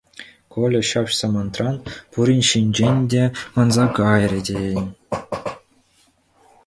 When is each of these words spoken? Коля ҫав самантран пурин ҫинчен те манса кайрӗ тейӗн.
Коля 0.53 0.79
ҫав 0.91 1.09
самантран 1.17 1.75
пурин 2.17 2.41
ҫинчен 2.49 2.97
те 3.15 3.21
манса 3.59 3.85
кайрӗ 4.01 4.41
тейӗн. 4.49 4.87